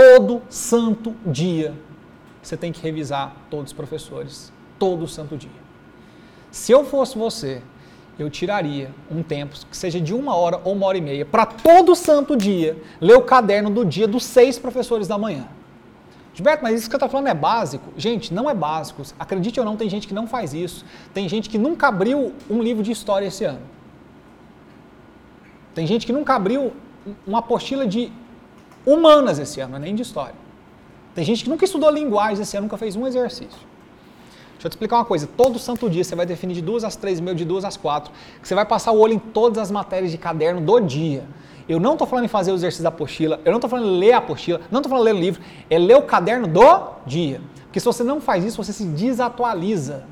[0.00, 1.74] todo santo dia
[2.42, 5.50] você tem que revisar todos os professores, todo santo dia.
[6.50, 7.60] Se eu fosse você,
[8.18, 11.44] eu tiraria um tempo, que seja de uma hora ou uma hora e meia, para
[11.44, 15.46] todo santo dia ler o caderno do dia dos seis professores da manhã.
[16.32, 17.92] Gilberto, mas isso que eu estou falando é básico?
[17.94, 19.02] Gente, não é básico.
[19.18, 20.82] Acredite ou não, tem gente que não faz isso.
[21.12, 23.60] Tem gente que nunca abriu um livro de história esse ano.
[25.74, 26.72] Tem gente que nunca abriu
[27.26, 28.10] uma apostila de
[28.84, 30.34] humanas esse ano, nem de história.
[31.14, 33.70] Tem gente que nunca estudou linguagens esse ano, nunca fez um exercício.
[34.60, 35.26] Deixa eu te explicar uma coisa.
[35.26, 38.12] Todo santo dia você vai definir de duas às três mil, de duas às quatro.
[38.40, 41.24] Que você vai passar o olho em todas as matérias de caderno do dia.
[41.68, 43.98] Eu não estou falando em fazer o exercício da apostila, eu não estou falando em
[43.98, 46.90] ler a apostila, não estou falando em ler o livro, é ler o caderno do
[47.06, 47.40] dia.
[47.64, 50.04] Porque se você não faz isso, você se desatualiza.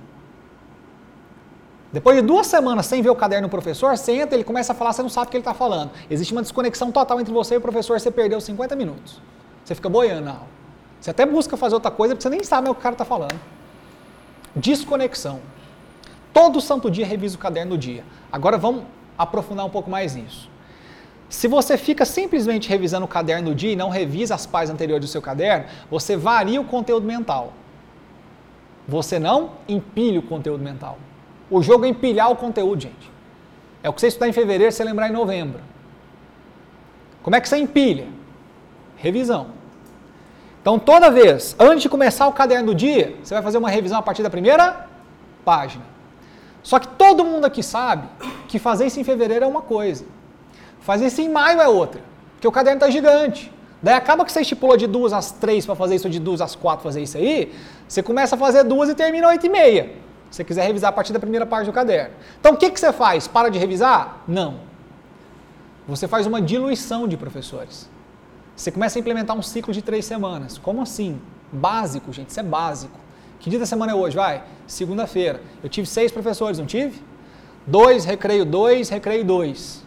[1.92, 4.92] Depois de duas semanas sem ver o caderno do professor, entra, ele começa a falar,
[4.92, 5.90] você não sabe o que ele está falando.
[6.10, 9.20] Existe uma desconexão total entre você e o professor, você perdeu 50 minutos.
[9.64, 10.46] Você fica boiando na aula.
[11.00, 13.04] Você até busca fazer outra coisa, porque você nem sabe o que o cara está
[13.04, 13.38] falando.
[14.54, 15.40] Desconexão.
[16.32, 18.04] Todo santo dia revisa o caderno do dia.
[18.30, 18.84] Agora vamos
[19.16, 20.50] aprofundar um pouco mais nisso.
[21.28, 25.04] Se você fica simplesmente revisando o caderno do dia e não revisa as páginas anteriores
[25.06, 27.52] do seu caderno, você varia o conteúdo mental.
[28.86, 30.98] Você não empilha o conteúdo mental.
[31.50, 33.10] O jogo é empilhar o conteúdo, gente.
[33.82, 35.60] É o que você estudar em fevereiro, você lembrar em novembro.
[37.22, 38.06] Como é que você empilha?
[38.96, 39.58] Revisão.
[40.60, 43.98] Então, toda vez, antes de começar o caderno do dia, você vai fazer uma revisão
[43.98, 44.86] a partir da primeira
[45.44, 45.84] página.
[46.62, 48.06] Só que todo mundo aqui sabe
[48.48, 50.04] que fazer isso em fevereiro é uma coisa,
[50.80, 52.02] fazer isso em maio é outra,
[52.34, 53.50] porque o caderno está gigante.
[53.82, 56.54] Daí acaba que você estipulou de duas às três para fazer isso, de duas às
[56.56, 57.54] quatro fazer isso aí,
[57.86, 59.92] você começa a fazer duas e termina oito e meia.
[60.30, 62.14] Você quiser revisar a partir da primeira página do caderno.
[62.38, 63.26] Então o que, que você faz?
[63.26, 64.22] Para de revisar?
[64.26, 64.60] Não.
[65.86, 67.88] Você faz uma diluição de professores.
[68.54, 70.58] Você começa a implementar um ciclo de três semanas.
[70.58, 71.20] Como assim?
[71.50, 72.98] Básico, gente, isso é básico.
[73.40, 74.16] Que dia da semana é hoje?
[74.16, 74.42] Vai?
[74.66, 75.40] Segunda-feira.
[75.62, 77.00] Eu tive seis professores, não tive?
[77.66, 79.84] Dois, recreio dois, recreio dois.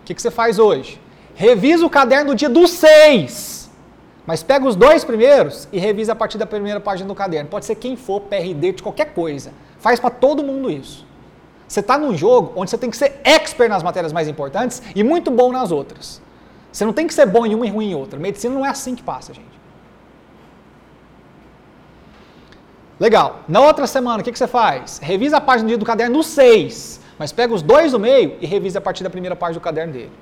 [0.00, 1.00] O que, que você faz hoje?
[1.34, 3.61] Revisa o caderno do dia dos seis.
[4.26, 7.50] Mas pega os dois primeiros e revisa a partir da primeira página do caderno.
[7.50, 9.52] Pode ser quem for, PRD, de qualquer coisa.
[9.78, 11.06] Faz para todo mundo isso.
[11.66, 15.02] Você está num jogo onde você tem que ser expert nas matérias mais importantes e
[15.02, 16.20] muito bom nas outras.
[16.70, 18.18] Você não tem que ser bom em uma e ruim em outra.
[18.18, 19.60] Medicina não é assim que passa, gente.
[23.00, 23.40] Legal.
[23.48, 24.98] Na outra semana, o que, que você faz?
[24.98, 28.78] Revisa a página do caderno do 6, mas pega os dois do meio e revisa
[28.78, 30.12] a partir da primeira página do caderno dele.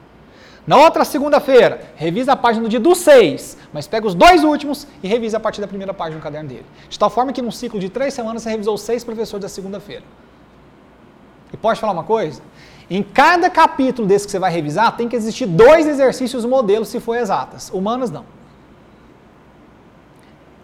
[0.70, 4.86] Na outra segunda-feira, revisa a página do dia do 6, mas pega os dois últimos
[5.02, 6.66] e revisa a partir da primeira página do caderno dele.
[6.88, 10.04] De tal forma que num ciclo de três semanas você revisou seis professores da segunda-feira.
[11.52, 12.40] E pode falar uma coisa?
[12.88, 17.00] Em cada capítulo desse que você vai revisar, tem que existir dois exercícios modelos se
[17.00, 17.68] for exatas.
[17.70, 18.24] Humanas, não.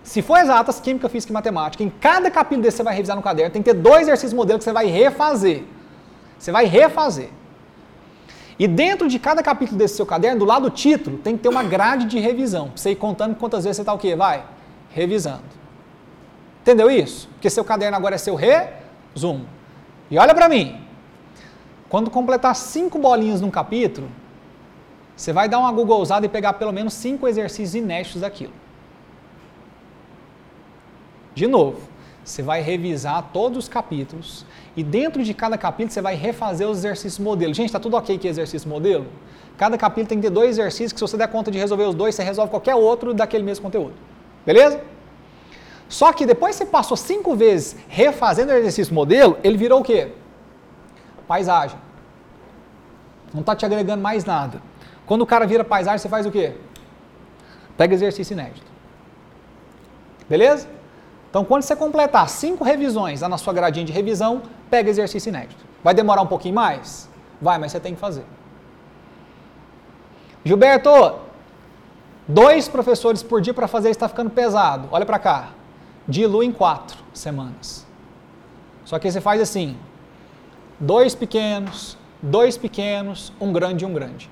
[0.05, 3.17] Se for exatas, química, física e matemática, em cada capítulo desse que você vai revisar
[3.17, 5.65] no caderno, tem que ter dois exercícios modelos que você vai refazer.
[6.39, 7.31] Você vai refazer.
[8.59, 11.49] E dentro de cada capítulo desse seu caderno, do lado do título, tem que ter
[11.49, 12.69] uma grade de revisão.
[12.69, 14.17] Pra você ir contando quantas vezes você está o quê?
[14.17, 14.45] Vai
[14.91, 15.43] revisando.
[16.63, 17.29] Entendeu isso?
[17.35, 19.47] Porque seu caderno agora é seu resumo.
[20.11, 20.81] E olha para mim,
[21.89, 24.09] quando completar cinco bolinhas num capítulo,
[25.15, 28.53] você vai dar uma Google usada e pegar pelo menos cinco exercícios inéditos daquilo.
[31.35, 31.81] De novo,
[32.27, 34.45] você vai revisar todos os capítulos
[34.77, 37.55] e dentro de cada capítulo você vai refazer os exercícios modelo.
[37.55, 39.07] Gente, está tudo ok que exercício modelo?
[39.57, 41.95] Cada capítulo tem que ter dois exercícios que se você der conta de resolver os
[41.95, 43.95] dois, você resolve qualquer outro daquele mesmo conteúdo.
[44.45, 44.81] Beleza?
[45.89, 50.11] Só que depois você passou cinco vezes refazendo o exercício modelo, ele virou o quê?
[51.27, 51.79] paisagem.
[53.33, 54.63] Não está te agregando mais nada.
[55.05, 56.55] Quando o cara vira paisagem, você faz o quê?
[57.77, 58.67] Pega exercício inédito.
[60.29, 60.69] Beleza?
[61.37, 65.63] Então, quando você completar cinco revisões lá na sua gradinha de revisão, pega exercício inédito.
[65.85, 67.11] Vai demorar um pouquinho mais?
[67.43, 68.25] Vai, mas você tem que fazer.
[70.43, 70.91] Gilberto,
[72.27, 74.89] dois professores por dia para fazer está ficando pesado.
[74.91, 75.51] Olha para cá.
[76.09, 77.87] Dilui em quatro semanas.
[78.87, 79.77] Só que você faz assim:
[80.81, 84.31] dois pequenos, dois pequenos, um grande e um grande.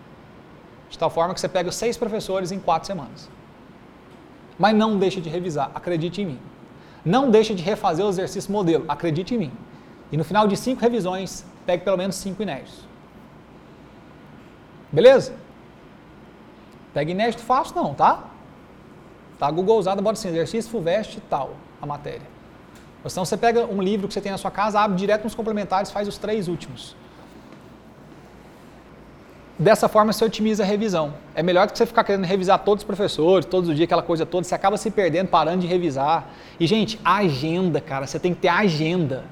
[0.89, 3.29] De tal forma que você pega seis professores em quatro semanas.
[4.59, 6.41] Mas não deixe de revisar, acredite em mim.
[7.05, 9.53] Não deixe de refazer o exercício modelo, acredite em mim.
[10.11, 12.87] E no final de cinco revisões, pegue pelo menos cinco inéditos.
[14.91, 15.35] Beleza?
[16.95, 18.25] Pega inédito fácil não, tá?
[19.39, 22.35] Tá Google usada, bota assim, exercício FUVEST tal, a matéria.
[23.03, 25.35] Ou senão você pega um livro que você tem na sua casa, abre direto nos
[25.35, 26.97] complementares, faz os três últimos.
[29.56, 31.15] Dessa forma você otimiza a revisão.
[31.33, 34.27] É melhor que você ficar querendo revisar todos os professores, todos os dias, aquela coisa
[34.27, 36.29] toda, você acaba se perdendo, parando de revisar.
[36.59, 39.25] E, gente, agenda, cara, você tem que ter agenda.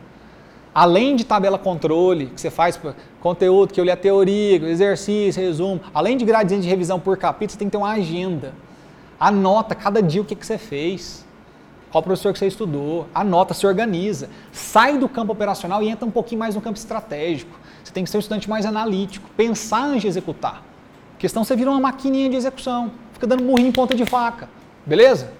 [0.73, 2.81] Além de tabela controle, que você faz
[3.21, 7.51] conteúdo, que eu li a teoria, exercício, resumo, além de gradiente de revisão por capítulo,
[7.51, 8.55] você tem que ter uma agenda.
[9.19, 11.27] Anota cada dia o que, que você fez,
[11.93, 14.31] qual professor que você estudou, anota, se organiza.
[14.51, 17.55] Sai do campo operacional e entra um pouquinho mais no campo estratégico.
[17.85, 20.63] Você tem que ser um estudante mais analítico, pensar antes de executar.
[21.15, 24.49] A questão você vira uma maquininha de execução, fica dando murrinho em ponta de faca.
[24.87, 25.33] Beleza?